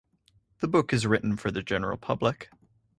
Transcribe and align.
The 0.61 0.67
book 0.67 0.93
is 0.93 1.05
written 1.05 1.37
for 1.37 1.51
the 1.51 1.61
general 1.61 1.95
public. 1.95 2.49